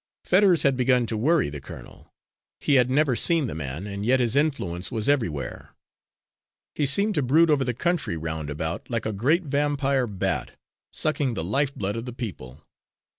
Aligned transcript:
Fetters 0.23 0.63
had 0.63 0.75
begun 0.75 1.05
to 1.05 1.15
worry 1.15 1.47
the 1.51 1.61
colonel. 1.61 2.11
He 2.59 2.73
had 2.73 2.89
never 2.89 3.15
seen 3.15 3.45
the 3.45 3.53
man, 3.53 3.85
and 3.85 4.03
yet 4.03 4.19
his 4.19 4.35
influence 4.35 4.89
was 4.89 5.07
everywhere. 5.07 5.75
He 6.73 6.87
seemed 6.87 7.13
to 7.13 7.21
brood 7.21 7.51
over 7.51 7.63
the 7.63 7.75
country 7.75 8.17
round 8.17 8.49
about 8.49 8.89
like 8.89 9.05
a 9.05 9.13
great 9.13 9.43
vampire 9.43 10.07
bat, 10.07 10.57
sucking 10.91 11.35
the 11.35 11.43
life 11.43 11.75
blood 11.75 11.95
of 11.95 12.05
the 12.05 12.13
people. 12.13 12.65